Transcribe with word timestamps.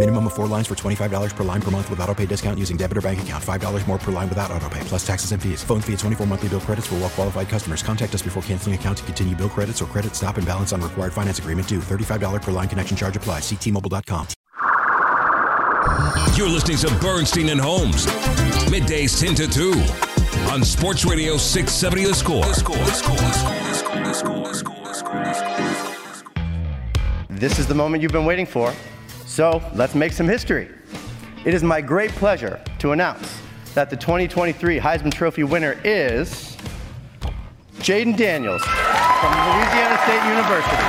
Minimum 0.00 0.28
of 0.28 0.32
four 0.32 0.46
lines 0.46 0.66
for 0.66 0.74
$25 0.74 1.36
per 1.36 1.44
line 1.44 1.60
per 1.60 1.70
month 1.70 1.90
with 1.90 2.00
auto 2.00 2.14
pay 2.14 2.24
discount 2.24 2.58
using 2.58 2.78
debit 2.78 2.96
or 2.96 3.02
bank 3.02 3.20
account. 3.20 3.44
$5 3.44 3.86
more 3.86 3.98
per 3.98 4.10
line 4.10 4.30
without 4.30 4.50
auto 4.50 4.66
pay, 4.70 4.80
plus 4.84 5.06
taxes 5.06 5.32
and 5.32 5.42
fees. 5.42 5.62
Phone 5.62 5.82
fee 5.82 5.92
at 5.92 5.98
24 5.98 6.26
monthly 6.26 6.48
bill 6.48 6.60
credits 6.60 6.86
for 6.86 6.94
well 6.94 7.10
qualified 7.10 7.50
customers. 7.50 7.82
Contact 7.82 8.14
us 8.14 8.22
before 8.22 8.42
canceling 8.44 8.74
account 8.74 8.96
to 8.96 9.04
continue 9.04 9.36
bill 9.36 9.50
credits 9.50 9.82
or 9.82 9.84
credit 9.84 10.14
stop 10.14 10.38
and 10.38 10.46
balance 10.46 10.72
on 10.72 10.80
required 10.80 11.12
finance 11.12 11.38
agreement 11.38 11.68
due. 11.68 11.80
$35 11.80 12.40
per 12.40 12.50
line 12.50 12.66
connection 12.66 12.96
charge 12.96 13.14
applies. 13.14 13.42
Ctmobile.com. 13.42 14.26
You're 16.34 16.48
listening 16.48 16.78
to 16.78 16.88
Bernstein 17.04 17.50
and 17.50 17.60
Holmes. 17.60 18.06
Middays 18.72 19.20
10 19.20 19.34
to 19.34 19.46
2 19.46 19.72
on 20.50 20.64
Sports 20.64 21.04
Radio 21.04 21.36
670 21.36 22.04
The 22.06 22.14
Score. 22.14 22.44
The 22.46 22.54
score. 22.54 22.76
The 22.78 22.92
score. 22.92 23.16
The 23.16 23.32
score. 23.34 23.54
The 23.60 24.14
score. 24.14 24.44
The 24.46 24.54
score. 24.54 24.84
The 24.86 24.94
score. 24.94 25.22
The 25.22 25.34
score. 25.34 25.58
The 25.58 26.14
score. 26.14 26.34
This 27.28 27.58
is 27.58 27.66
the 27.66 27.74
moment 27.74 28.02
you've 28.02 28.12
been 28.12 28.24
waiting 28.24 28.46
for. 28.46 28.72
So 29.30 29.62
let's 29.76 29.94
make 29.94 30.12
some 30.12 30.26
history. 30.26 30.68
It 31.44 31.54
is 31.54 31.62
my 31.62 31.80
great 31.80 32.10
pleasure 32.10 32.60
to 32.80 32.90
announce 32.90 33.40
that 33.74 33.88
the 33.88 33.96
2023 33.96 34.80
Heisman 34.80 35.14
Trophy 35.14 35.44
winner 35.44 35.78
is 35.84 36.56
Jayden 37.76 38.16
Daniels 38.16 38.60
from 38.60 39.30
Louisiana 39.30 39.98
State 40.02 40.24
University. 40.28 40.82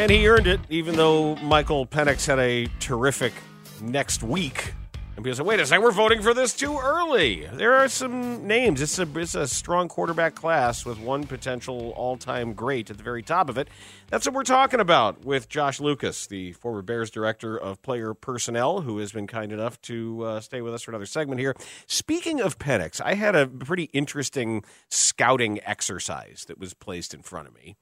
And 0.00 0.12
he 0.12 0.28
earned 0.28 0.46
it, 0.46 0.60
even 0.70 0.94
though 0.94 1.34
Michael 1.36 1.84
Penix 1.86 2.24
had 2.24 2.38
a 2.38 2.68
terrific 2.78 3.32
next 3.80 4.22
week. 4.22 4.74
And 5.18 5.24
people 5.24 5.36
say, 5.36 5.42
wait 5.42 5.58
a 5.58 5.66
second, 5.66 5.82
we're 5.82 5.90
voting 5.90 6.22
for 6.22 6.32
this 6.32 6.54
too 6.54 6.78
early. 6.78 7.44
There 7.52 7.74
are 7.74 7.88
some 7.88 8.46
names. 8.46 8.80
It's 8.80 9.00
a, 9.00 9.18
it's 9.18 9.34
a 9.34 9.48
strong 9.48 9.88
quarterback 9.88 10.36
class 10.36 10.84
with 10.84 11.00
one 11.00 11.26
potential 11.26 11.92
all 11.96 12.16
time 12.16 12.52
great 12.52 12.88
at 12.88 12.98
the 12.98 13.02
very 13.02 13.24
top 13.24 13.50
of 13.50 13.58
it. 13.58 13.66
That's 14.10 14.26
what 14.26 14.34
we're 14.36 14.44
talking 14.44 14.78
about 14.78 15.24
with 15.24 15.48
Josh 15.48 15.80
Lucas, 15.80 16.28
the 16.28 16.52
former 16.52 16.82
Bears 16.82 17.10
director 17.10 17.58
of 17.58 17.82
player 17.82 18.14
personnel, 18.14 18.82
who 18.82 18.98
has 18.98 19.10
been 19.10 19.26
kind 19.26 19.50
enough 19.50 19.82
to 19.82 20.22
uh, 20.22 20.40
stay 20.40 20.60
with 20.60 20.72
us 20.72 20.84
for 20.84 20.92
another 20.92 21.04
segment 21.04 21.40
here. 21.40 21.56
Speaking 21.88 22.40
of 22.40 22.60
Penix, 22.60 23.00
I 23.04 23.14
had 23.14 23.34
a 23.34 23.48
pretty 23.48 23.90
interesting 23.92 24.62
scouting 24.88 25.58
exercise 25.64 26.44
that 26.46 26.60
was 26.60 26.74
placed 26.74 27.12
in 27.12 27.22
front 27.22 27.48
of 27.48 27.54
me. 27.56 27.74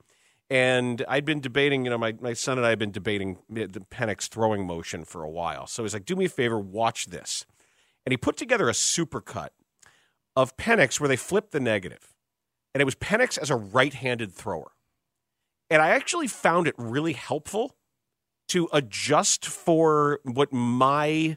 And 0.48 1.04
I'd 1.08 1.24
been 1.24 1.40
debating, 1.40 1.84
you 1.84 1.90
know, 1.90 1.98
my, 1.98 2.14
my 2.20 2.32
son 2.32 2.56
and 2.56 2.66
I 2.66 2.70
had 2.70 2.78
been 2.78 2.92
debating 2.92 3.38
the 3.48 3.66
Penix 3.66 4.28
throwing 4.28 4.66
motion 4.66 5.04
for 5.04 5.24
a 5.24 5.30
while. 5.30 5.66
So 5.66 5.82
he's 5.82 5.92
like, 5.92 6.04
do 6.04 6.14
me 6.14 6.26
a 6.26 6.28
favor, 6.28 6.58
watch 6.58 7.06
this. 7.06 7.44
And 8.04 8.12
he 8.12 8.16
put 8.16 8.36
together 8.36 8.68
a 8.68 8.72
supercut 8.72 9.48
of 10.36 10.56
Penix 10.56 11.00
where 11.00 11.08
they 11.08 11.16
flipped 11.16 11.50
the 11.50 11.58
negative. 11.58 12.14
And 12.74 12.80
it 12.80 12.84
was 12.84 12.94
Penix 12.94 13.36
as 13.38 13.50
a 13.50 13.56
right 13.56 13.92
handed 13.92 14.32
thrower. 14.32 14.72
And 15.68 15.82
I 15.82 15.88
actually 15.88 16.28
found 16.28 16.68
it 16.68 16.74
really 16.78 17.14
helpful 17.14 17.74
to 18.48 18.68
adjust 18.72 19.46
for 19.46 20.20
what 20.22 20.52
my 20.52 21.36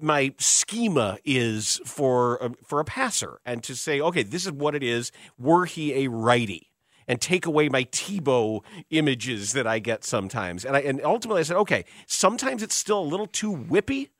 my 0.00 0.34
schema 0.38 1.18
is 1.24 1.80
for 1.84 2.36
a, 2.36 2.50
for 2.64 2.80
a 2.80 2.84
passer 2.84 3.38
and 3.44 3.62
to 3.62 3.76
say 3.76 4.00
okay 4.00 4.24
this 4.24 4.44
is 4.44 4.50
what 4.50 4.74
it 4.74 4.82
is 4.82 5.12
were 5.38 5.66
he 5.66 6.04
a 6.04 6.08
righty 6.08 6.72
and 7.08 7.20
take 7.20 7.46
away 7.46 7.68
my 7.68 7.84
Tebow 7.84 8.62
images 8.90 9.52
that 9.52 9.66
I 9.66 9.78
get 9.78 10.04
sometimes. 10.04 10.64
And 10.64 10.76
I 10.76 10.80
and 10.80 11.00
ultimately 11.04 11.40
I 11.40 11.44
said, 11.44 11.56
okay, 11.58 11.84
sometimes 12.06 12.62
it's 12.62 12.74
still 12.74 13.00
a 13.00 13.04
little 13.04 13.26
too 13.26 13.52
whippy, 13.52 14.10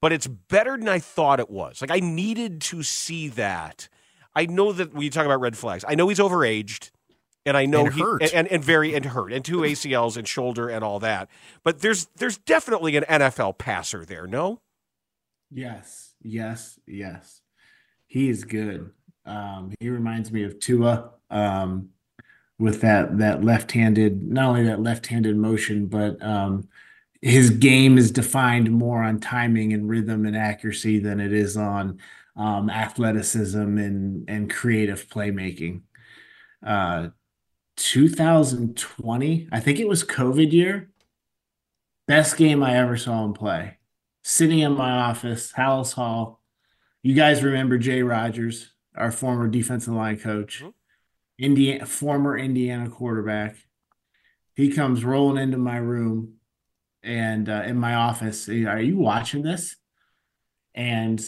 but 0.00 0.12
it's 0.12 0.26
better 0.26 0.76
than 0.76 0.88
I 0.88 0.98
thought 0.98 1.40
it 1.40 1.50
was. 1.50 1.80
Like 1.80 1.90
I 1.90 2.00
needed 2.00 2.60
to 2.62 2.82
see 2.82 3.28
that. 3.28 3.88
I 4.34 4.46
know 4.46 4.72
that 4.72 4.92
when 4.92 5.02
you 5.02 5.10
talk 5.10 5.24
about 5.24 5.40
red 5.40 5.56
flags, 5.56 5.84
I 5.88 5.94
know 5.94 6.08
he's 6.08 6.18
overaged. 6.18 6.90
And 7.46 7.56
I 7.56 7.64
know 7.64 7.86
And 7.86 7.94
he. 7.94 8.02
And, 8.02 8.22
and, 8.34 8.48
and 8.48 8.64
very 8.64 8.94
and 8.94 9.04
hurt 9.04 9.32
and 9.32 9.44
two 9.44 9.58
ACLs 9.58 10.16
and 10.16 10.26
shoulder 10.26 10.68
and 10.68 10.82
all 10.82 10.98
that. 10.98 11.28
But 11.62 11.80
there's 11.80 12.08
there's 12.16 12.38
definitely 12.38 12.96
an 12.96 13.04
NFL 13.04 13.58
passer 13.58 14.04
there, 14.04 14.26
no? 14.26 14.60
Yes, 15.50 16.14
yes, 16.22 16.78
yes. 16.86 17.40
He 18.08 18.28
is 18.28 18.44
good. 18.44 18.90
Um, 19.24 19.72
he 19.80 19.88
reminds 19.90 20.32
me 20.32 20.42
of 20.42 20.58
Tua 20.58 21.10
um, 21.30 21.90
with 22.58 22.80
that 22.80 23.18
that 23.18 23.44
left-handed, 23.44 24.22
not 24.22 24.48
only 24.48 24.64
that 24.64 24.80
left-handed 24.80 25.36
motion, 25.36 25.86
but 25.86 26.22
um, 26.22 26.68
his 27.20 27.50
game 27.50 27.98
is 27.98 28.10
defined 28.10 28.70
more 28.70 29.02
on 29.02 29.20
timing 29.20 29.72
and 29.72 29.88
rhythm 29.88 30.26
and 30.26 30.36
accuracy 30.36 30.98
than 30.98 31.20
it 31.20 31.32
is 31.32 31.56
on 31.56 31.98
um, 32.36 32.70
athleticism 32.70 33.58
and 33.58 34.28
and 34.28 34.50
creative 34.50 35.08
playmaking. 35.08 35.82
Uh, 36.64 37.08
2020, 37.76 39.48
I 39.52 39.60
think 39.60 39.78
it 39.78 39.88
was 39.88 40.02
COVID 40.02 40.52
year. 40.52 40.90
Best 42.06 42.36
game 42.36 42.62
I 42.62 42.76
ever 42.76 42.96
saw 42.96 43.24
him 43.24 43.34
play. 43.34 43.78
Sitting 44.22 44.60
in 44.60 44.72
my 44.72 44.92
office, 44.92 45.52
Halas 45.52 45.92
Hall. 45.92 46.40
You 47.02 47.14
guys 47.14 47.42
remember 47.44 47.78
Jay 47.78 48.02
Rodgers, 48.02 48.72
our 48.94 49.12
former 49.12 49.46
defensive 49.46 49.94
line 49.94 50.18
coach, 50.18 50.64
Indiana, 51.38 51.86
former 51.86 52.36
Indiana 52.36 52.88
quarterback. 52.88 53.56
He 54.54 54.72
comes 54.72 55.04
rolling 55.04 55.42
into 55.42 55.58
my 55.58 55.76
room 55.76 56.34
and 57.02 57.48
uh, 57.48 57.62
in 57.66 57.76
my 57.76 57.94
office. 57.94 58.48
Are 58.48 58.80
you 58.80 58.96
watching 58.96 59.42
this? 59.42 59.76
And 60.74 61.22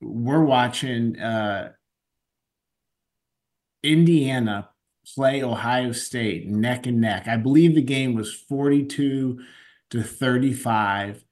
we're 0.00 0.44
watching 0.44 1.18
uh, 1.18 1.72
Indiana 3.82 4.70
play 5.14 5.42
Ohio 5.42 5.92
State 5.92 6.48
neck 6.48 6.86
and 6.86 7.00
neck. 7.00 7.28
I 7.28 7.36
believe 7.36 7.74
the 7.74 7.82
game 7.82 8.14
was 8.14 8.32
42 8.32 9.40
to 9.90 10.02
35. 10.02 11.24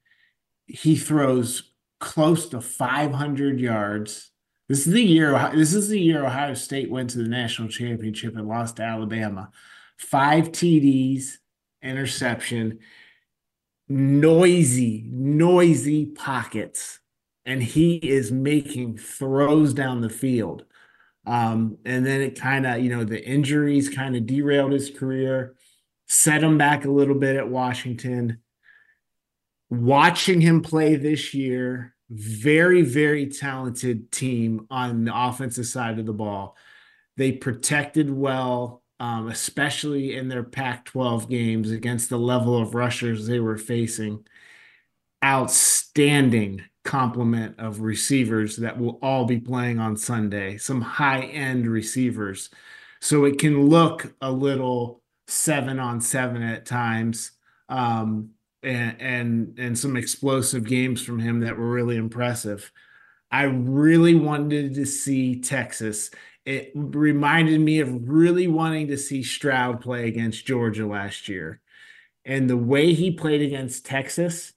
He 0.67 0.95
throws 0.95 1.71
close 1.99 2.49
to 2.49 2.61
500 2.61 3.59
yards. 3.59 4.31
This 4.69 4.87
is 4.87 4.93
the 4.93 5.03
year 5.03 5.51
this 5.53 5.73
is 5.73 5.89
the 5.89 5.99
year 5.99 6.25
Ohio 6.25 6.53
State 6.53 6.89
went 6.89 7.09
to 7.11 7.17
the 7.17 7.27
national 7.27 7.67
championship 7.67 8.35
and 8.35 8.47
lost 8.47 8.77
to 8.77 8.83
Alabama. 8.83 9.49
5 9.97 10.51
TDs, 10.51 11.37
interception, 11.81 12.79
noisy, 13.87 15.05
noisy 15.07 16.07
pockets 16.07 16.99
and 17.45 17.61
he 17.61 17.95
is 17.95 18.31
making 18.31 18.97
throws 18.97 19.73
down 19.73 20.01
the 20.01 20.09
field. 20.09 20.65
Um, 21.25 21.77
and 21.85 22.05
then 22.05 22.21
it 22.21 22.39
kind 22.39 22.65
of, 22.65 22.79
you 22.79 22.89
know, 22.89 23.03
the 23.03 23.23
injuries 23.23 23.89
kind 23.89 24.15
of 24.15 24.25
derailed 24.25 24.71
his 24.71 24.89
career, 24.89 25.55
set 26.07 26.43
him 26.43 26.57
back 26.57 26.85
a 26.85 26.91
little 26.91 27.15
bit 27.15 27.35
at 27.35 27.49
Washington. 27.49 28.39
Watching 29.69 30.41
him 30.41 30.61
play 30.61 30.95
this 30.95 31.33
year, 31.33 31.92
very, 32.13 32.81
very 32.81 33.27
talented 33.27 34.11
team 34.11 34.67
on 34.69 35.05
the 35.05 35.11
offensive 35.15 35.65
side 35.65 35.99
of 35.99 36.05
the 36.05 36.13
ball. 36.13 36.55
They 37.17 37.31
protected 37.31 38.09
well, 38.09 38.83
um, 38.99 39.27
especially 39.29 40.15
in 40.15 40.27
their 40.27 40.43
Pac 40.43 40.85
12 40.85 41.29
games 41.29 41.71
against 41.71 42.09
the 42.09 42.17
level 42.17 42.59
of 42.59 42.75
rushers 42.75 43.25
they 43.25 43.39
were 43.39 43.57
facing. 43.57 44.25
Outstanding 45.23 46.63
complement 46.83 47.59
of 47.59 47.79
receivers 47.79 48.57
that 48.57 48.79
will 48.79 48.99
all 49.01 49.25
be 49.25 49.39
playing 49.39 49.79
on 49.79 49.95
Sunday, 49.95 50.57
some 50.57 50.81
high 50.81 51.21
end 51.21 51.67
receivers. 51.67 52.49
So 53.01 53.25
it 53.25 53.39
can 53.39 53.69
look 53.69 54.13
a 54.21 54.31
little 54.31 55.01
seven 55.27 55.79
on 55.79 56.01
seven 56.01 56.41
at 56.41 56.65
times. 56.65 57.31
Um, 57.69 58.31
and, 58.63 59.57
and 59.59 59.77
some 59.77 59.97
explosive 59.97 60.65
games 60.65 61.01
from 61.03 61.19
him 61.19 61.41
that 61.41 61.57
were 61.57 61.71
really 61.71 61.97
impressive. 61.97 62.71
I 63.31 63.43
really 63.43 64.15
wanted 64.15 64.75
to 64.75 64.85
see 64.85 65.41
Texas. 65.41 66.11
It 66.45 66.71
reminded 66.75 67.59
me 67.61 67.79
of 67.79 68.09
really 68.09 68.47
wanting 68.47 68.87
to 68.87 68.97
see 68.97 69.23
Stroud 69.23 69.81
play 69.81 70.07
against 70.07 70.45
Georgia 70.45 70.85
last 70.85 71.27
year. 71.27 71.61
And 72.25 72.49
the 72.49 72.57
way 72.57 72.93
he 72.93 73.11
played 73.11 73.41
against 73.41 73.85
Texas, 73.85 74.53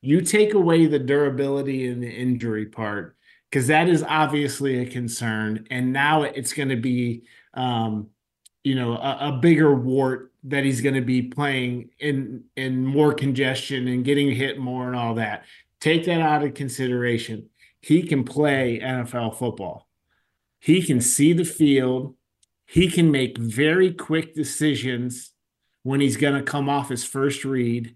you 0.00 0.20
take 0.20 0.54
away 0.54 0.86
the 0.86 0.98
durability 0.98 1.86
and 1.86 2.02
the 2.02 2.10
injury 2.10 2.66
part, 2.66 3.16
because 3.50 3.68
that 3.68 3.88
is 3.88 4.02
obviously 4.02 4.78
a 4.78 4.86
concern. 4.86 5.66
And 5.70 5.92
now 5.92 6.22
it's 6.22 6.52
going 6.52 6.70
to 6.70 6.76
be, 6.76 7.24
um, 7.52 8.08
you 8.64 8.74
know, 8.74 8.96
a, 8.96 9.28
a 9.28 9.32
bigger 9.32 9.74
wart 9.74 10.32
that 10.44 10.64
he's 10.64 10.80
going 10.80 10.94
to 10.94 11.00
be 11.00 11.22
playing 11.22 11.90
in 12.00 12.44
in 12.56 12.84
more 12.84 13.14
congestion 13.14 13.86
and 13.88 14.04
getting 14.04 14.30
hit 14.30 14.58
more 14.58 14.88
and 14.88 14.96
all 14.96 15.14
that. 15.14 15.44
Take 15.80 16.06
that 16.06 16.20
out 16.20 16.42
of 16.42 16.54
consideration. 16.54 17.48
He 17.80 18.02
can 18.02 18.24
play 18.24 18.80
NFL 18.82 19.36
football. 19.36 19.86
He 20.58 20.82
can 20.82 21.02
see 21.02 21.34
the 21.34 21.44
field. 21.44 22.14
He 22.66 22.88
can 22.88 23.10
make 23.10 23.36
very 23.36 23.92
quick 23.92 24.34
decisions 24.34 25.30
when 25.82 26.00
he's 26.00 26.16
going 26.16 26.34
to 26.34 26.42
come 26.42 26.70
off 26.70 26.88
his 26.88 27.04
first 27.04 27.44
read. 27.44 27.94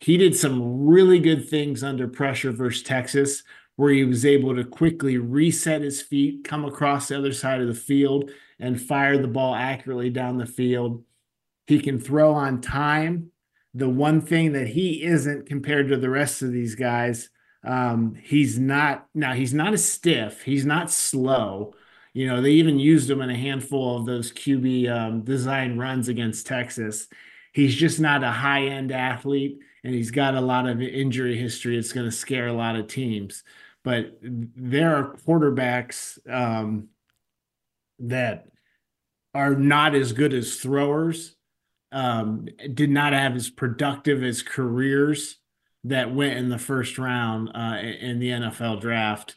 He 0.00 0.16
did 0.16 0.34
some 0.34 0.86
really 0.86 1.20
good 1.20 1.48
things 1.48 1.84
under 1.84 2.08
pressure 2.08 2.50
versus 2.50 2.82
Texas, 2.82 3.44
where 3.76 3.92
he 3.92 4.04
was 4.04 4.26
able 4.26 4.56
to 4.56 4.64
quickly 4.64 5.18
reset 5.18 5.82
his 5.82 6.02
feet, 6.02 6.42
come 6.42 6.64
across 6.64 7.08
the 7.08 7.18
other 7.18 7.32
side 7.32 7.60
of 7.60 7.68
the 7.68 7.74
field, 7.74 8.32
and 8.60 8.80
fire 8.80 9.18
the 9.18 9.28
ball 9.28 9.54
accurately 9.54 10.10
down 10.10 10.38
the 10.38 10.46
field. 10.46 11.04
He 11.66 11.80
can 11.80 12.00
throw 12.00 12.32
on 12.32 12.60
time. 12.60 13.30
The 13.74 13.88
one 13.88 14.20
thing 14.20 14.52
that 14.52 14.68
he 14.68 15.02
isn't 15.04 15.46
compared 15.46 15.88
to 15.88 15.96
the 15.96 16.10
rest 16.10 16.42
of 16.42 16.50
these 16.50 16.74
guys, 16.74 17.28
um, 17.64 18.14
he's 18.14 18.58
not 18.58 19.06
now 19.14 19.34
he's 19.34 19.54
not 19.54 19.74
as 19.74 19.88
stiff, 19.88 20.42
he's 20.42 20.64
not 20.64 20.90
slow. 20.90 21.74
You 22.14 22.26
know, 22.26 22.40
they 22.40 22.52
even 22.52 22.80
used 22.80 23.08
him 23.08 23.20
in 23.20 23.30
a 23.30 23.36
handful 23.36 23.96
of 23.96 24.06
those 24.06 24.32
QB 24.32 24.90
um, 24.90 25.22
design 25.22 25.78
runs 25.78 26.08
against 26.08 26.46
Texas. 26.46 27.06
He's 27.52 27.76
just 27.76 28.00
not 28.00 28.24
a 28.24 28.30
high 28.30 28.66
end 28.66 28.90
athlete, 28.90 29.58
and 29.84 29.94
he's 29.94 30.10
got 30.10 30.34
a 30.34 30.40
lot 30.40 30.66
of 30.68 30.80
injury 30.80 31.36
history. 31.36 31.76
It's 31.76 31.92
going 31.92 32.06
to 32.06 32.16
scare 32.16 32.48
a 32.48 32.52
lot 32.52 32.76
of 32.76 32.88
teams. 32.88 33.44
But 33.84 34.18
there 34.22 34.96
are 34.96 35.16
quarterbacks 35.16 36.18
um, 36.28 36.88
that 38.00 38.46
are 39.34 39.54
not 39.54 39.94
as 39.94 40.12
good 40.12 40.34
as 40.34 40.56
throwers, 40.56 41.36
um, 41.92 42.46
did 42.74 42.90
not 42.90 43.12
have 43.12 43.36
as 43.36 43.50
productive 43.50 44.22
as 44.22 44.42
careers 44.42 45.36
that 45.84 46.14
went 46.14 46.38
in 46.38 46.48
the 46.48 46.58
first 46.58 46.98
round 46.98 47.50
uh, 47.54 47.78
in 47.78 48.18
the 48.18 48.30
NFL 48.30 48.80
draft. 48.80 49.36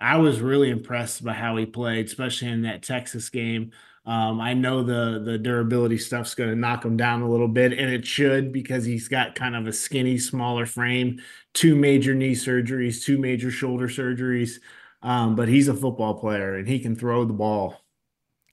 I 0.00 0.16
was 0.16 0.40
really 0.40 0.70
impressed 0.70 1.24
by 1.24 1.32
how 1.32 1.56
he 1.56 1.66
played, 1.66 2.06
especially 2.06 2.48
in 2.48 2.62
that 2.62 2.82
Texas 2.82 3.30
game. 3.30 3.72
Um, 4.04 4.40
I 4.40 4.54
know 4.54 4.82
the 4.82 5.22
the 5.24 5.38
durability 5.38 5.96
stuff's 5.96 6.34
going 6.34 6.50
to 6.50 6.56
knock 6.56 6.84
him 6.84 6.96
down 6.96 7.22
a 7.22 7.30
little 7.30 7.46
bit, 7.46 7.72
and 7.72 7.88
it 7.88 8.04
should 8.04 8.52
because 8.52 8.84
he's 8.84 9.06
got 9.06 9.36
kind 9.36 9.54
of 9.54 9.68
a 9.68 9.72
skinny, 9.72 10.18
smaller 10.18 10.66
frame, 10.66 11.20
two 11.54 11.76
major 11.76 12.12
knee 12.12 12.34
surgeries, 12.34 13.04
two 13.04 13.16
major 13.18 13.52
shoulder 13.52 13.86
surgeries. 13.86 14.58
Um, 15.02 15.36
but 15.36 15.48
he's 15.48 15.68
a 15.68 15.74
football 15.74 16.14
player 16.14 16.54
and 16.54 16.68
he 16.68 16.78
can 16.78 16.94
throw 16.96 17.24
the 17.24 17.32
ball. 17.32 17.76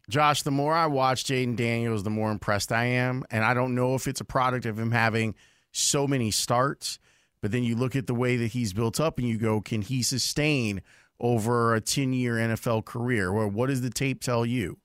Josh, 0.09 0.41
the 0.41 0.51
more 0.51 0.73
I 0.73 0.87
watch 0.87 1.23
Jayden 1.25 1.55
Daniels, 1.55 2.03
the 2.03 2.09
more 2.09 2.31
impressed 2.31 2.71
I 2.71 2.85
am. 2.85 3.23
And 3.29 3.45
I 3.45 3.53
don't 3.53 3.75
know 3.75 3.93
if 3.95 4.07
it's 4.07 4.19
a 4.19 4.25
product 4.25 4.65
of 4.65 4.77
him 4.77 4.91
having 4.91 5.35
so 5.71 6.07
many 6.07 6.31
starts, 6.31 6.99
but 7.41 7.51
then 7.51 7.63
you 7.63 7.75
look 7.75 7.95
at 7.95 8.07
the 8.07 8.15
way 8.15 8.35
that 8.37 8.47
he's 8.47 8.73
built 8.73 8.99
up 8.99 9.19
and 9.19 9.27
you 9.27 9.37
go, 9.37 9.61
can 9.61 9.83
he 9.83 10.01
sustain 10.01 10.81
over 11.19 11.75
a 11.75 11.81
10 11.81 12.11
year 12.13 12.35
NFL 12.35 12.85
career? 12.85 13.31
Well, 13.31 13.49
what 13.49 13.67
does 13.67 13.81
the 13.81 13.91
tape 13.91 14.21
tell 14.21 14.45
you? 14.45 14.79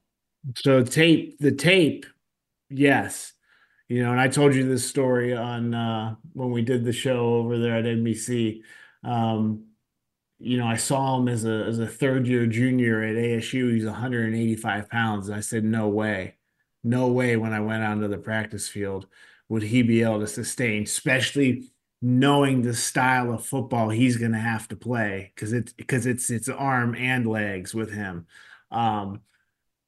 So, 0.56 0.82
tape, 0.82 1.38
the 1.38 1.53
tape, 1.53 2.05
yes. 2.69 3.32
You 3.88 4.03
know, 4.03 4.12
and 4.12 4.21
I 4.21 4.29
told 4.29 4.55
you 4.55 4.69
this 4.69 4.87
story 4.87 5.35
on 5.35 5.75
uh, 5.75 6.17
when 6.35 6.50
we 6.50 6.62
did 6.62 6.85
the 6.85 6.93
show 6.93 7.35
over 7.37 7.59
there 7.59 7.76
at 7.76 7.85
NBC. 7.85 8.61
Um, 9.03 9.65
you 10.44 10.58
know, 10.58 10.67
I 10.67 10.76
saw 10.76 11.17
him 11.19 11.29
as 11.29 11.46
a 11.46 11.64
as 11.64 11.79
a 11.79 11.87
third 11.87 12.26
year 12.26 12.46
junior 12.46 13.02
at 13.02 13.17
ASU. 13.17 13.73
He's 13.73 13.87
185 13.87 14.91
pounds. 14.91 15.31
I 15.31 15.41
said, 15.41 15.64
no 15.64 15.88
way, 15.88 16.37
no 16.82 17.08
way. 17.08 17.37
When 17.37 17.55
I 17.55 17.61
went 17.61 17.82
onto 17.82 18.08
the 18.08 18.19
practice 18.19 18.69
field, 18.69 19.06
would 19.49 19.62
he 19.62 19.82
be 19.82 20.02
able 20.02 20.20
to 20.20 20.26
sustain, 20.26 20.82
especially 20.82 21.70
knowing 22.02 22.61
the 22.61 22.75
style 22.75 23.32
of 23.32 23.46
football 23.46 23.88
he's 23.88 24.19
going 24.19 24.32
to 24.32 24.38
have 24.38 24.69
to 24.69 24.76
play 24.76 25.32
because 25.35 25.55
it's 25.55 25.73
because 25.73 26.05
it's 26.05 26.29
it's 26.29 26.50
arm 26.50 26.94
and 26.94 27.26
legs 27.26 27.75
with 27.75 27.90
him. 27.90 28.26
Um, 28.70 29.23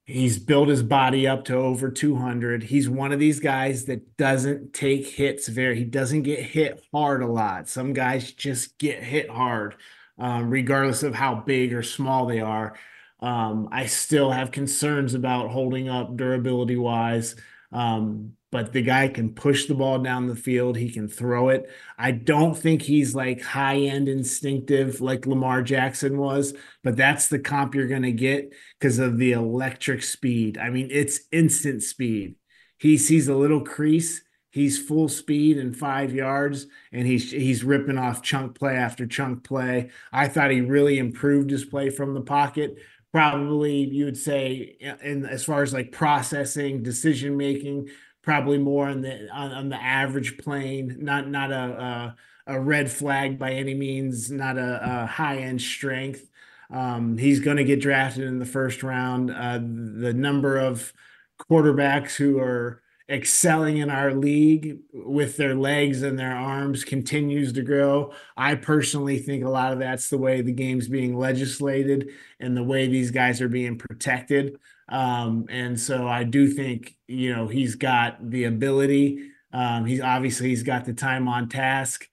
he's 0.07 0.39
built 0.39 0.69
his 0.69 0.83
body 0.83 1.29
up 1.29 1.45
to 1.47 1.55
over 1.55 1.91
200. 1.91 2.63
He's 2.63 2.89
one 2.89 3.13
of 3.13 3.19
these 3.19 3.41
guys 3.41 3.85
that 3.87 4.17
doesn't 4.17 4.73
take 4.73 5.07
hits 5.07 5.49
very. 5.49 5.77
He 5.77 5.85
doesn't 5.85 6.23
get 6.23 6.41
hit 6.41 6.83
hard 6.95 7.23
a 7.23 7.27
lot. 7.27 7.69
Some 7.69 7.93
guys 7.93 8.33
just 8.33 8.79
get 8.79 9.03
hit 9.03 9.29
hard 9.29 9.77
um, 10.19 10.51
regardless 10.51 11.03
of 11.03 11.15
how 11.15 11.35
big 11.35 11.73
or 11.73 11.83
small 11.83 12.27
they 12.27 12.41
are. 12.41 12.77
Um, 13.21 13.69
I 13.73 13.87
still 13.87 14.31
have 14.31 14.51
concerns 14.51 15.15
about 15.15 15.51
holding 15.51 15.89
up 15.89 16.17
durability 16.17 16.77
wise. 16.77 17.35
Um, 17.73 18.33
but 18.53 18.73
the 18.73 18.83
guy 18.83 19.09
can 19.09 19.35
push 19.35 19.67
the 19.67 19.75
ball 19.75 19.99
down 19.99 20.29
the 20.29 20.37
field. 20.37 20.77
He 20.77 20.91
can 20.91 21.09
throw 21.09 21.49
it. 21.49 21.69
I 21.99 22.13
don't 22.13 22.57
think 22.57 22.81
he's 22.81 23.15
like 23.15 23.43
high 23.43 23.81
end 23.81 24.09
instinctive 24.09 25.01
like 25.01 25.27
Lamar 25.27 25.63
Jackson 25.63 26.17
was, 26.17 26.55
but 26.83 26.97
that's 26.97 27.29
the 27.29 27.39
comp 27.39 27.75
you're 27.75 27.89
going 27.89 28.03
to 28.03 28.13
get 28.13 28.55
because 28.79 28.99
of 28.99 29.19
the 29.19 29.33
electric 29.33 30.03
speed. 30.03 30.59
I 30.59 30.71
mean, 30.71 30.89
it's 30.91 31.21
instant 31.33 31.83
speed. 31.83 32.37
He 32.79 32.97
sees 32.99 33.29
a 33.29 33.35
little 33.35 33.63
crease 33.63 34.23
he's 34.57 34.79
full 34.79 35.07
speed 35.07 35.59
and 35.59 35.77
five 35.77 36.15
yards, 36.15 36.67
and 36.91 37.07
he's 37.07 37.31
he's 37.31 37.63
ripping 37.63 37.99
off 37.99 38.23
chunk 38.23 38.59
play 38.59 38.75
after 38.75 39.07
chunk 39.07 39.45
play. 39.45 39.91
I 40.13 40.29
thought 40.29 40.51
he 40.51 40.63
really 40.63 40.99
improved 40.99 41.51
his 41.51 41.67
play 41.67 41.91
from 41.91 42.15
the 42.15 42.23
pocket. 42.23 42.79
Probably 43.13 43.85
you 43.85 44.07
would 44.07 44.17
say, 44.17 44.79
in 45.03 45.27
as 45.27 45.45
far 45.45 45.63
as 45.63 45.75
like 45.75 45.93
processing, 45.93 46.83
decision 46.83 47.37
making, 47.37 47.91
probably 48.23 48.57
more 48.57 48.89
on 48.89 49.03
the 49.03 49.29
on, 49.31 49.53
on 49.53 49.69
the 49.69 49.77
average 49.77 50.39
plane. 50.39 50.97
Not 51.01 51.29
not 51.29 51.53
a, 51.53 52.15
a, 52.47 52.55
a 52.55 52.61
red 52.61 52.91
flag 52.91 53.39
by 53.39 53.53
any 53.53 53.75
means. 53.75 54.31
Not 54.31 54.57
a, 54.57 54.81
a 54.83 55.07
high 55.07 55.37
end 55.37 55.61
strength. 55.61 56.31
Um, 56.71 57.19
he's 57.19 57.41
going 57.41 57.59
to 57.59 57.65
get 57.65 57.81
drafted 57.81 58.25
in 58.25 58.39
the 58.39 58.47
first 58.47 58.83
round. 58.83 59.31
Uh, 59.31 59.59
the 59.59 60.15
number 60.15 60.57
of 60.57 60.95
quarterbacks 61.39 62.17
who 62.17 62.39
are 62.39 62.83
excelling 63.09 63.77
in 63.77 63.89
our 63.89 64.13
league 64.13 64.79
with 64.93 65.37
their 65.37 65.55
legs 65.55 66.03
and 66.03 66.19
their 66.19 66.35
arms 66.35 66.85
continues 66.85 67.53
to 67.53 67.63
grow. 67.63 68.13
I 68.37 68.57
personally 68.57 69.19
think 69.19 69.45
a 69.45 69.49
lot 69.49 69.73
of 69.73 69.79
that's 69.79 70.09
the 70.09 70.19
way 70.19 70.41
the 70.41 70.53
game's 70.53 70.89
being 70.89 71.17
legislated 71.17 72.11
and 72.41 72.57
the 72.57 72.65
way 72.65 72.89
these 72.89 73.13
guys 73.13 73.41
are 73.41 73.49
being 73.49 73.79
protected. 73.79 74.59
Um, 74.89 75.47
and 75.49 75.79
so 75.79 76.09
I 76.09 76.25
do 76.25 76.49
think, 76.49 76.97
you 77.07 77.35
know, 77.35 77.47
he's 77.47 77.77
got 77.77 78.31
the 78.31 78.45
ability. 78.45 79.31
Um, 79.53 79.85
he's 79.85 80.01
obviously 80.01 80.49
he's 80.49 80.65
got 80.65 80.85
the 80.85 80.93
time 80.93 81.29
on 81.29 81.49
task. 81.49 82.09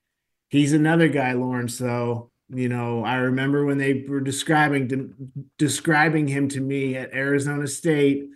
He's 0.50 0.74
another 0.74 1.08
guy, 1.08 1.34
Laurence, 1.34 1.80
though. 1.80 2.30
You 2.50 2.70
know, 2.70 3.04
I 3.04 3.16
remember 3.16 3.66
when 3.66 3.80
they 3.80 4.06
were 4.08 4.22
describing 4.22 5.16
describing 5.58 6.28
him 6.28 6.48
to 6.50 6.62
me 6.62 6.96
at 6.96 7.14
Arizona 7.14 7.66
State 7.68 8.30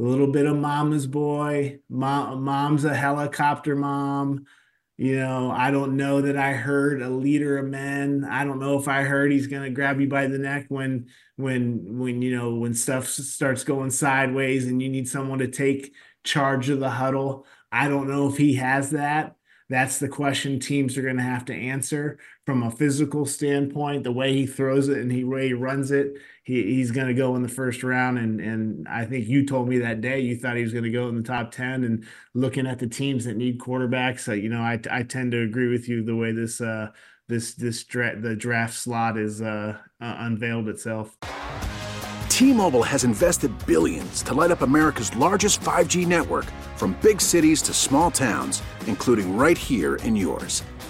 a 0.00 0.02
little 0.02 0.28
bit 0.28 0.46
of 0.46 0.56
mama's 0.56 1.06
boy. 1.06 1.78
Mom, 1.90 2.42
mom's 2.42 2.84
a 2.84 2.94
helicopter 2.94 3.76
mom. 3.76 4.46
You 4.96 5.16
know, 5.18 5.50
I 5.50 5.70
don't 5.70 5.96
know 5.96 6.22
that 6.22 6.36
I 6.36 6.52
heard 6.52 7.02
a 7.02 7.10
leader 7.10 7.58
of 7.58 7.66
men. 7.66 8.26
I 8.28 8.44
don't 8.44 8.58
know 8.58 8.78
if 8.78 8.88
I 8.88 9.02
heard 9.02 9.30
he's 9.30 9.46
gonna 9.46 9.70
grab 9.70 10.00
you 10.00 10.08
by 10.08 10.26
the 10.26 10.38
neck 10.38 10.66
when 10.68 11.08
when 11.36 11.98
when 11.98 12.22
you 12.22 12.34
know 12.36 12.54
when 12.54 12.74
stuff 12.74 13.06
starts 13.08 13.64
going 13.64 13.90
sideways 13.90 14.66
and 14.66 14.80
you 14.82 14.88
need 14.88 15.08
someone 15.08 15.40
to 15.40 15.48
take 15.48 15.92
charge 16.24 16.70
of 16.70 16.80
the 16.80 16.90
huddle. 16.90 17.46
I 17.70 17.88
don't 17.88 18.08
know 18.08 18.28
if 18.28 18.38
he 18.38 18.54
has 18.54 18.90
that. 18.90 19.36
That's 19.68 19.98
the 19.98 20.08
question 20.08 20.60
teams 20.60 20.98
are 20.98 21.02
going 21.02 21.16
to 21.16 21.22
have 21.22 21.44
to 21.44 21.54
answer 21.54 22.18
from 22.46 22.62
a 22.62 22.70
physical 22.70 23.26
standpoint. 23.26 24.04
The 24.04 24.12
way 24.12 24.32
he 24.32 24.46
throws 24.46 24.88
it 24.88 24.98
and 24.98 25.10
the 25.10 25.24
way 25.24 25.48
he 25.48 25.52
runs 25.52 25.90
it, 25.90 26.14
he, 26.42 26.62
he's 26.62 26.90
going 26.90 27.06
to 27.06 27.14
go 27.14 27.36
in 27.36 27.42
the 27.42 27.48
first 27.48 27.82
round. 27.82 28.18
And 28.18 28.40
and 28.40 28.88
I 28.88 29.04
think 29.04 29.28
you 29.28 29.46
told 29.46 29.68
me 29.68 29.78
that 29.78 30.00
day 30.00 30.20
you 30.20 30.36
thought 30.36 30.56
he 30.56 30.62
was 30.62 30.72
going 30.72 30.84
to 30.84 30.90
go 30.90 31.08
in 31.08 31.16
the 31.16 31.22
top 31.22 31.52
ten. 31.52 31.84
And 31.84 32.06
looking 32.34 32.66
at 32.66 32.78
the 32.78 32.88
teams 32.88 33.24
that 33.24 33.36
need 33.36 33.58
quarterbacks, 33.58 34.28
uh, 34.28 34.32
you 34.32 34.48
know, 34.48 34.60
I 34.60 34.80
I 34.90 35.02
tend 35.02 35.32
to 35.32 35.42
agree 35.42 35.68
with 35.68 35.88
you 35.88 36.02
the 36.02 36.16
way 36.16 36.32
this 36.32 36.60
uh 36.60 36.90
this 37.28 37.54
this 37.54 37.84
dra- 37.84 38.20
the 38.20 38.34
draft 38.34 38.74
slot 38.74 39.16
is 39.16 39.40
uh, 39.40 39.76
uh 40.00 40.16
unveiled 40.18 40.68
itself. 40.68 41.16
T-Mobile 42.28 42.84
has 42.84 43.04
invested 43.04 43.52
billions 43.66 44.22
to 44.22 44.32
light 44.32 44.50
up 44.50 44.62
America's 44.62 45.14
largest 45.14 45.60
5G 45.60 46.06
network, 46.06 46.46
from 46.74 46.96
big 47.02 47.20
cities 47.20 47.60
to 47.60 47.74
small 47.74 48.10
towns, 48.10 48.62
including 48.86 49.36
right 49.36 49.58
here 49.58 49.96
in 49.96 50.16
yours. 50.16 50.62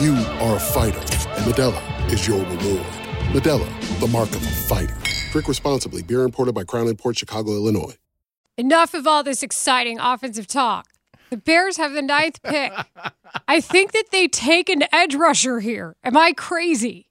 You 0.00 0.14
are 0.14 0.56
a 0.56 0.60
fighter, 0.60 0.98
and 0.98 1.44
Modelo 1.52 2.12
is 2.12 2.26
your 2.26 2.38
reward. 2.38 2.86
Modelo, 3.32 3.98
the 3.98 4.06
mark 4.06 4.28
of 4.30 4.36
a 4.36 4.50
fighter. 4.50 4.96
Drink 5.32 5.48
responsibly. 5.48 6.02
Beer 6.02 6.22
imported 6.22 6.54
by 6.54 6.62
Crown 6.62 6.94
Port 6.96 7.18
Chicago, 7.18 7.50
Illinois. 7.52 7.96
Enough 8.56 8.94
of 8.94 9.08
all 9.08 9.24
this 9.24 9.42
exciting 9.42 9.98
offensive 9.98 10.46
talk. 10.46 10.86
The 11.30 11.36
Bears 11.36 11.78
have 11.78 11.94
the 11.94 12.02
ninth 12.02 12.40
pick. 12.44 12.72
I 13.48 13.60
think 13.60 13.90
that 13.92 14.04
they 14.12 14.28
take 14.28 14.68
an 14.68 14.84
edge 14.92 15.16
rusher 15.16 15.58
here. 15.58 15.96
Am 16.04 16.16
I 16.16 16.32
crazy? 16.32 17.08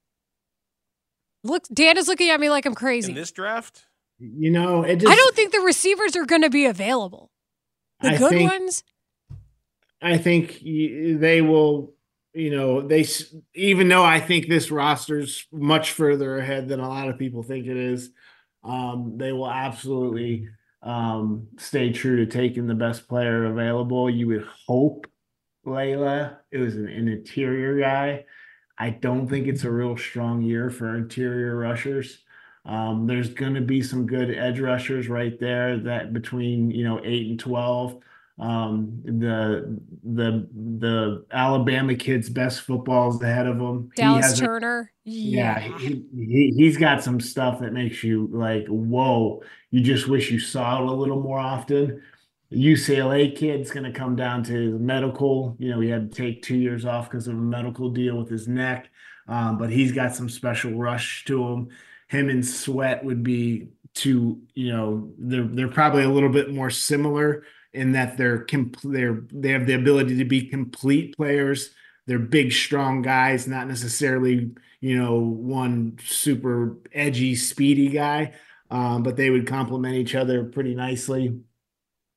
Look, 1.43 1.63
Dan 1.71 1.97
is 1.97 2.07
looking 2.07 2.29
at 2.29 2.39
me 2.39 2.49
like 2.49 2.65
I'm 2.65 2.73
crazy. 2.73 3.11
In 3.11 3.15
this 3.17 3.31
draft? 3.31 3.83
You 4.19 4.49
know, 4.49 4.83
it 4.83 4.95
just, 4.97 5.11
I 5.11 5.15
don't 5.15 5.35
think 5.35 5.51
the 5.51 5.59
receivers 5.59 6.15
are 6.15 6.25
going 6.25 6.41
to 6.41 6.49
be 6.49 6.65
available. 6.65 7.31
The 8.01 8.11
I 8.11 8.17
good 8.17 8.29
think- 8.29 8.49
ones? 8.51 8.83
I 10.01 10.17
think 10.17 10.61
they 10.63 11.41
will. 11.41 11.93
You 12.37 12.51
know, 12.51 12.81
they 12.81 13.03
even 13.55 13.87
though 13.87 14.03
I 14.03 14.19
think 14.19 14.47
this 14.47 14.69
roster's 14.69 15.47
much 15.51 15.91
further 15.91 16.37
ahead 16.37 16.67
than 16.67 16.79
a 16.79 16.87
lot 16.87 17.09
of 17.09 17.17
people 17.17 17.41
think 17.41 17.65
it 17.65 17.77
is, 17.77 18.11
um, 18.63 19.13
they 19.17 19.31
will 19.31 19.49
absolutely 19.49 20.47
um, 20.83 21.47
stay 21.57 21.91
true 21.91 22.17
to 22.17 22.31
taking 22.31 22.67
the 22.67 22.75
best 22.75 23.07
player 23.07 23.45
available. 23.45 24.07
You 24.07 24.27
would 24.27 24.47
hope, 24.67 25.07
Leila, 25.65 26.37
it 26.51 26.59
was 26.59 26.75
an, 26.75 26.87
an 26.87 27.07
interior 27.07 27.79
guy. 27.79 28.25
I 28.77 28.91
don't 28.91 29.27
think 29.27 29.47
it's 29.47 29.63
a 29.63 29.71
real 29.71 29.97
strong 29.97 30.43
year 30.43 30.69
for 30.69 30.95
interior 30.95 31.57
rushers. 31.57 32.19
Um, 32.65 33.07
there's 33.07 33.33
going 33.33 33.55
to 33.55 33.61
be 33.61 33.81
some 33.81 34.05
good 34.05 34.29
edge 34.29 34.59
rushers 34.59 35.09
right 35.09 35.39
there 35.39 35.79
that 35.79 36.13
between 36.13 36.69
you 36.69 36.83
know 36.83 37.01
eight 37.03 37.31
and 37.31 37.39
twelve. 37.39 37.97
Um, 38.39 39.01
the 39.03 39.79
the 40.03 40.47
the 40.53 41.25
Alabama 41.31 41.95
kid's 41.95 42.29
best 42.29 42.61
football 42.61 43.09
is 43.15 43.21
ahead 43.21 43.47
of 43.47 43.57
him. 43.57 43.89
He 43.95 44.01
Dallas 44.01 44.25
has 44.25 44.39
a- 44.39 44.45
Turner? 44.45 44.91
yeah, 45.05 45.59
he, 45.79 46.03
he 46.13 46.53
he's 46.55 46.77
got 46.77 47.03
some 47.03 47.19
stuff 47.19 47.59
that 47.61 47.73
makes 47.73 48.03
you 48.03 48.29
like, 48.31 48.67
whoa! 48.67 49.41
You 49.71 49.81
just 49.81 50.07
wish 50.07 50.29
you 50.29 50.39
saw 50.39 50.83
it 50.83 50.87
a 50.87 50.91
little 50.93 51.19
more 51.21 51.39
often. 51.39 52.01
UCLA 52.51 53.35
kid's 53.35 53.71
going 53.71 53.91
to 53.91 53.91
come 53.91 54.15
down 54.15 54.43
to 54.43 54.53
his 54.53 54.79
medical. 54.79 55.55
You 55.59 55.71
know, 55.71 55.79
he 55.79 55.89
had 55.89 56.11
to 56.11 56.15
take 56.15 56.43
two 56.43 56.55
years 56.55 56.85
off 56.85 57.09
because 57.09 57.27
of 57.27 57.33
a 57.33 57.37
medical 57.37 57.89
deal 57.89 58.17
with 58.17 58.29
his 58.29 58.47
neck, 58.47 58.89
um, 59.27 59.57
but 59.57 59.69
he's 59.71 59.91
got 59.91 60.15
some 60.15 60.29
special 60.29 60.71
rush 60.73 61.25
to 61.25 61.43
him. 61.43 61.69
Him 62.07 62.29
and 62.29 62.45
Sweat 62.45 63.03
would 63.03 63.23
be 63.23 63.69
two. 63.95 64.39
You 64.53 64.71
know, 64.73 65.11
they're 65.17 65.47
they're 65.47 65.67
probably 65.69 66.03
a 66.03 66.09
little 66.09 66.29
bit 66.29 66.53
more 66.53 66.69
similar 66.69 67.43
in 67.73 67.91
that 67.93 68.17
they're 68.17 68.45
they're 68.83 69.21
they 69.31 69.49
have 69.49 69.65
the 69.65 69.73
ability 69.73 70.17
to 70.17 70.25
be 70.25 70.47
complete 70.47 71.15
players. 71.15 71.71
They're 72.05 72.19
big, 72.19 72.53
strong 72.53 73.01
guys, 73.01 73.47
not 73.47 73.67
necessarily 73.67 74.51
you 74.81 74.97
know 74.97 75.19
one 75.19 75.97
super 76.03 76.77
edgy, 76.93 77.35
speedy 77.35 77.89
guy, 77.89 78.33
um, 78.69 79.03
but 79.03 79.17
they 79.17 79.29
would 79.29 79.47
complement 79.47 79.95
each 79.95 80.15
other 80.15 80.45
pretty 80.45 80.75
nicely. 80.75 81.39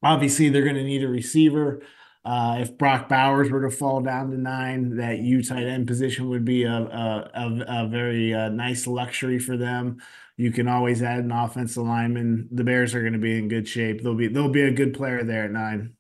Obviously, 0.03 0.49
they're 0.49 0.65
going 0.65 0.77
to 0.77 0.85
need 0.85 1.03
a 1.05 1.09
receiver. 1.09 1.83
Uh, 2.25 2.59
if 2.61 2.77
Brock 2.77 3.09
Bowers 3.09 3.51
were 3.51 3.63
to 3.63 3.71
fall 3.71 4.01
down 4.03 4.31
to 4.31 4.37
nine, 4.37 4.97
that 4.97 5.21
U 5.21 5.43
tight 5.43 5.67
end 5.67 5.87
position 5.87 6.29
would 6.29 6.45
be 6.45 6.65
a 6.65 6.73
a, 6.73 7.31
a, 7.35 7.85
a 7.85 7.89
very 7.89 8.35
uh, 8.35 8.51
nice 8.51 8.87
luxury 8.87 9.39
for 9.39 9.57
them. 9.57 10.01
You 10.41 10.51
can 10.51 10.69
always 10.69 11.03
add 11.03 11.19
an 11.19 11.33
offensive 11.33 11.85
lineman. 11.85 12.49
The 12.51 12.65
Bears 12.65 12.95
are 12.95 13.03
going 13.03 13.13
to 13.13 13.19
be 13.19 13.39
in 13.39 13.49
good 13.49 13.69
shape. 13.69 14.03
They'll 14.03 14.15
be 14.15 14.27
they'll 14.27 14.49
be 14.49 14.63
a 14.63 14.71
good 14.71 14.95
player 14.95 15.23
there 15.23 15.45
at 15.45 15.53
nine. 15.53 15.95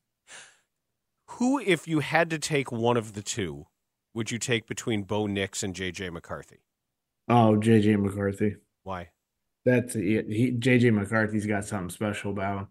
Who, 1.32 1.58
if 1.58 1.86
you 1.86 2.00
had 2.00 2.30
to 2.30 2.38
take 2.38 2.72
one 2.72 2.96
of 2.96 3.12
the 3.12 3.22
two, 3.22 3.66
would 4.14 4.30
you 4.30 4.38
take 4.38 4.66
between 4.66 5.02
Bo 5.02 5.26
Nix 5.26 5.62
and 5.62 5.74
J.J. 5.74 6.10
McCarthy? 6.10 6.64
Oh, 7.28 7.58
JJ 7.60 8.00
McCarthy. 8.00 8.56
Why? 8.82 9.10
That's 9.66 9.92
he, 9.92 10.22
he 10.22 10.52
JJ 10.52 10.94
McCarthy's 10.94 11.46
got 11.46 11.66
something 11.66 11.90
special 11.90 12.30
about 12.32 12.58
him. 12.58 12.68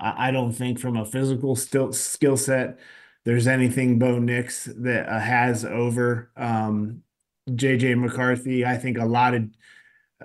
I, 0.00 0.28
I 0.28 0.30
don't 0.32 0.52
think 0.52 0.80
from 0.80 0.96
a 0.96 1.04
physical 1.04 1.54
still 1.54 1.92
skill 1.92 2.36
set 2.36 2.78
there's 3.24 3.46
anything 3.46 3.98
Bo 3.98 4.18
Nix 4.18 4.64
that 4.64 5.08
uh, 5.08 5.18
has 5.18 5.64
over 5.64 6.30
um, 6.36 7.02
JJ 7.48 7.98
McCarthy. 8.00 8.66
I 8.66 8.76
think 8.76 8.98
a 8.98 9.06
lot 9.06 9.34
of 9.34 9.44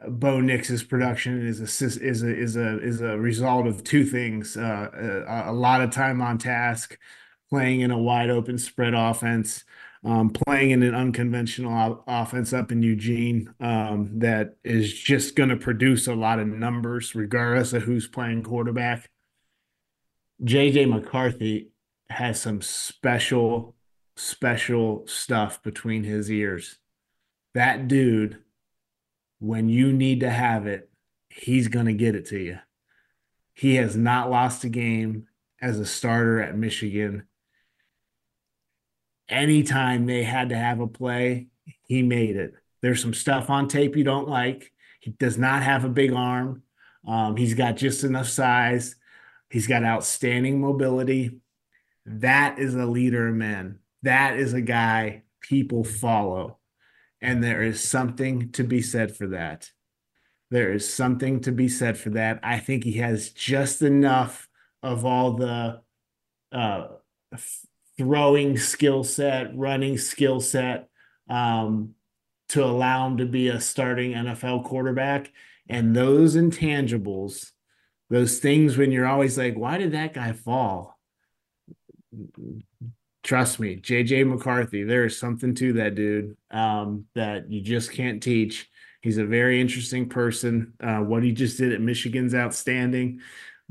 Bo 0.08 0.40
Nix's 0.40 0.84
production 0.84 1.46
is 1.46 1.60
a 1.60 1.86
is 1.86 2.24
a 2.24 2.36
is 2.36 2.56
a 2.56 2.80
is 2.82 3.02
a 3.02 3.18
result 3.18 3.68
of 3.68 3.84
two 3.84 4.06
things: 4.06 4.56
uh, 4.56 5.26
a, 5.28 5.52
a 5.52 5.54
lot 5.54 5.82
of 5.82 5.92
time 5.92 6.22
on 6.22 6.38
task, 6.38 6.98
playing 7.50 7.82
in 7.82 7.92
a 7.92 7.98
wide 7.98 8.30
open 8.30 8.58
spread 8.58 8.94
offense, 8.94 9.64
um, 10.04 10.30
playing 10.30 10.72
in 10.72 10.84
an 10.84 10.96
unconventional 10.96 12.04
offense 12.08 12.54
up 12.54 12.72
in 12.72 12.82
Eugene 12.82 13.54
um, 13.60 14.20
that 14.20 14.56
is 14.64 14.94
just 14.94 15.36
going 15.36 15.50
to 15.50 15.58
produce 15.58 16.08
a 16.08 16.16
lot 16.16 16.40
of 16.40 16.48
numbers 16.48 17.16
regardless 17.16 17.74
of 17.74 17.84
who's 17.84 18.08
playing 18.08 18.44
quarterback. 18.44 19.10
JJ 20.42 20.90
McCarthy 20.90 21.72
has 22.10 22.40
some 22.40 22.62
special, 22.62 23.76
special 24.16 25.06
stuff 25.06 25.62
between 25.62 26.04
his 26.06 26.32
ears. 26.32 26.78
That 27.54 27.88
dude, 27.88 28.38
when 29.40 29.70
you 29.70 29.92
need 29.94 30.22
to 30.22 30.30
have 30.30 30.68
it, 30.68 30.90
he's 31.30 31.68
going 31.68 31.86
to 31.86 31.94
get 31.94 32.16
it 32.16 32.28
to 32.28 32.38
you. 32.38 32.60
He 33.54 33.76
has 33.76 33.96
not 33.96 34.30
lost 34.30 34.64
a 34.64 34.70
game 34.70 35.28
as 35.62 35.80
a 35.80 35.86
starter 35.86 36.42
at 36.42 36.58
Michigan. 36.58 37.24
Anytime 39.28 40.06
they 40.06 40.24
had 40.24 40.50
to 40.50 40.58
have 40.58 40.80
a 40.80 40.88
play, 40.88 41.48
he 41.84 42.02
made 42.02 42.36
it. 42.36 42.54
There's 42.82 43.02
some 43.02 43.14
stuff 43.14 43.50
on 43.50 43.68
tape 43.68 43.96
you 43.96 44.04
don't 44.04 44.28
like. 44.28 44.72
He 45.00 45.12
does 45.12 45.38
not 45.38 45.64
have 45.64 45.84
a 45.84 45.90
big 45.90 46.14
arm. 46.14 46.64
Um, 47.08 47.36
he's 47.36 47.54
got 47.54 47.78
just 47.78 48.04
enough 48.04 48.28
size. 48.28 48.96
He's 49.50 49.68
got 49.68 49.84
outstanding 49.84 50.62
mobility. 50.62 51.40
That 52.06 52.60
is 52.60 52.76
a 52.76 52.86
leader 52.86 53.28
of 53.28 53.36
men. 53.36 53.80
That 54.04 54.38
is 54.38 54.54
a 54.54 54.62
guy 54.62 55.24
people 55.42 55.84
follow. 55.84 56.59
And 57.22 57.44
there 57.44 57.62
is 57.62 57.84
something 57.84 58.52
to 58.54 58.64
be 58.64 58.82
said 58.82 59.16
for 59.16 59.28
that. 59.28 59.72
There 60.52 60.72
is 60.72 60.92
something 60.92 61.42
to 61.42 61.52
be 61.52 61.68
said 61.68 61.98
for 61.98 62.10
that. 62.12 62.40
I 62.42 62.60
think 62.60 62.84
he 62.84 62.94
has 62.94 63.30
just 63.30 63.82
enough 63.82 64.48
of 64.82 65.06
all 65.06 65.34
the 65.34 65.82
uh, 66.52 66.88
throwing 67.98 68.58
skill 68.58 69.04
set, 69.04 69.56
running 69.56 69.98
skill 69.98 70.40
set 70.40 70.90
um, 71.30 71.94
to 72.50 72.64
allow 72.64 73.06
him 73.08 73.18
to 73.18 73.26
be 73.26 73.50
a 73.50 73.60
starting 73.60 74.14
NFL 74.14 74.64
quarterback. 74.64 75.32
And 75.70 75.96
those 75.96 76.36
intangibles, 76.36 77.52
those 78.10 78.40
things 78.40 78.78
when 78.78 78.92
you're 78.92 79.06
always 79.06 79.38
like, 79.38 79.56
why 79.56 79.78
did 79.78 79.92
that 79.92 80.14
guy 80.16 80.32
fall? 80.34 80.98
Trust 83.24 83.60
me, 83.60 83.76
JJ 83.76 84.28
McCarthy, 84.28 84.84
there 84.84 85.06
is 85.06 85.20
something 85.20 85.54
to 85.56 85.74
that 85.74 85.96
dude 85.96 86.38
um, 86.52 87.06
that 87.16 87.52
you 87.52 87.62
just 87.62 87.92
can't 87.92 88.24
teach. 88.24 88.70
He's 89.02 89.18
a 89.18 89.26
very 89.26 89.60
interesting 89.62 90.08
person. 90.10 90.74
Uh, 90.82 91.00
what 91.00 91.24
he 91.24 91.32
just 91.32 91.58
did 91.58 91.74
at 91.74 91.82
Michigan's 91.82 92.34
outstanding. 92.36 93.20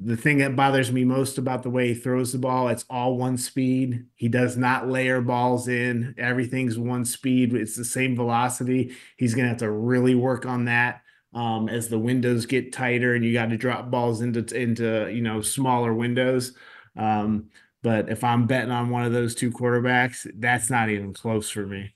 the 0.00 0.16
thing 0.16 0.38
that 0.38 0.54
bothers 0.54 0.92
me 0.92 1.04
most 1.04 1.38
about 1.38 1.62
the 1.64 1.70
way 1.70 1.88
he 1.88 1.94
throws 1.94 2.32
the 2.32 2.38
ball, 2.38 2.68
it's 2.68 2.84
all 2.88 3.16
one 3.16 3.36
speed. 3.36 4.06
He 4.14 4.28
does 4.28 4.56
not 4.56 4.88
layer 4.88 5.20
balls 5.20 5.66
in. 5.66 6.14
Everything's 6.18 6.78
one 6.78 7.04
speed. 7.04 7.52
It's 7.54 7.74
the 7.76 7.84
same 7.84 8.14
velocity. 8.14 8.94
He's 9.16 9.34
going 9.34 9.44
to 9.46 9.48
have 9.50 9.58
to 9.58 9.70
really 9.70 10.14
work 10.14 10.46
on 10.46 10.66
that 10.66 11.02
um, 11.34 11.68
as 11.68 11.88
the 11.88 11.98
windows 11.98 12.46
get 12.46 12.72
tighter 12.72 13.14
and 13.14 13.24
you 13.24 13.32
got 13.32 13.50
to 13.50 13.56
drop 13.56 13.90
balls 13.90 14.20
into 14.20 14.40
into 14.54 15.10
you 15.12 15.22
know 15.22 15.40
smaller 15.40 15.92
windows. 15.94 16.52
Um, 16.96 17.50
but 17.82 18.08
if 18.08 18.24
I'm 18.24 18.46
betting 18.46 18.70
on 18.70 18.90
one 18.90 19.04
of 19.04 19.12
those 19.12 19.34
two 19.34 19.50
quarterbacks, 19.50 20.26
that's 20.34 20.70
not 20.70 20.88
even 20.90 21.12
close 21.12 21.50
for 21.50 21.66
me. 21.66 21.94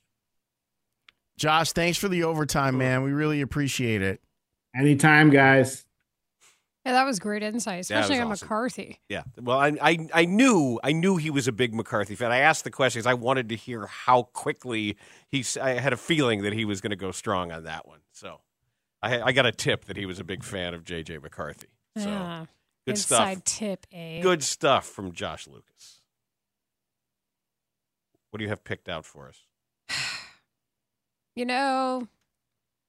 Josh, 1.37 1.71
thanks 1.71 1.97
for 1.97 2.07
the 2.07 2.23
overtime, 2.23 2.77
man. 2.77 3.03
We 3.03 3.11
really 3.11 3.41
appreciate 3.41 4.01
it. 4.01 4.21
Anytime, 4.75 5.29
guys. 5.29 5.85
Yeah, 6.85 6.93
that 6.93 7.05
was 7.05 7.17
great 7.19 7.43
insight, 7.43 7.79
especially 7.81 8.19
on 8.19 8.29
awesome. 8.29 8.45
McCarthy. 8.45 8.99
Yeah. 9.07 9.23
Well, 9.41 9.57
I, 9.57 9.77
I 9.81 10.07
I 10.13 10.25
knew 10.25 10.79
I 10.83 10.91
knew 10.91 11.15
he 11.15 11.29
was 11.29 11.47
a 11.47 11.53
big 11.53 11.73
McCarthy 11.73 12.13
fan. 12.15 12.31
I 12.31 12.39
asked 12.39 12.65
the 12.65 12.71
questions. 12.71 13.05
I 13.05 13.13
wanted 13.13 13.49
to 13.49 13.55
hear 13.55 13.87
how 13.87 14.23
quickly 14.23 14.97
he. 15.29 15.45
I 15.61 15.79
had 15.79 15.93
a 15.93 15.97
feeling 15.97 16.41
that 16.41 16.51
he 16.51 16.65
was 16.65 16.81
going 16.81 16.89
to 16.89 16.97
go 16.97 17.11
strong 17.11 17.53
on 17.53 17.63
that 17.63 17.87
one. 17.87 17.99
So 18.11 18.41
I 19.01 19.21
I 19.21 19.31
got 19.31 19.45
a 19.45 19.53
tip 19.53 19.85
that 19.85 19.95
he 19.95 20.05
was 20.05 20.19
a 20.19 20.25
big 20.25 20.43
fan 20.43 20.73
of 20.73 20.83
JJ 20.83 21.21
McCarthy. 21.23 21.69
So 21.97 22.09
Yeah. 22.09 22.45
Good 22.85 22.95
Inside 22.95 23.47
stuff. 23.47 23.57
tip, 23.57 23.87
eh? 23.91 24.21
Good 24.21 24.43
stuff 24.43 24.85
from 24.87 25.11
Josh 25.11 25.47
Lucas. 25.47 26.01
What 28.29 28.39
do 28.39 28.43
you 28.43 28.49
have 28.49 28.63
picked 28.63 28.89
out 28.89 29.05
for 29.05 29.27
us? 29.29 29.41
You 31.35 31.45
know, 31.45 32.09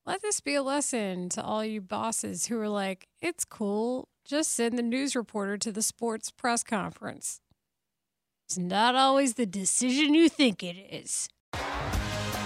let 0.04 0.20
this 0.20 0.40
be 0.40 0.54
a 0.54 0.62
lesson 0.62 1.30
to 1.30 1.42
all 1.42 1.64
you 1.64 1.80
bosses 1.80 2.44
who 2.44 2.60
are 2.60 2.68
like, 2.68 3.08
it's 3.22 3.42
cool. 3.46 4.08
Just 4.22 4.52
send 4.52 4.76
the 4.76 4.82
news 4.82 5.16
reporter 5.16 5.56
to 5.56 5.72
the 5.72 5.80
sports 5.80 6.30
press 6.30 6.62
conference. 6.62 7.40
It's 8.46 8.58
not 8.58 8.94
always 8.94 9.34
the 9.34 9.46
decision 9.46 10.12
you 10.12 10.28
think 10.28 10.62
it 10.62 10.76
is. 10.76 11.26